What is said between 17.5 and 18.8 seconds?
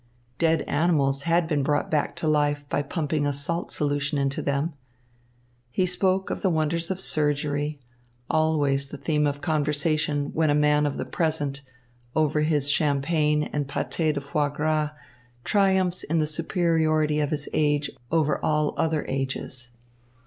age over all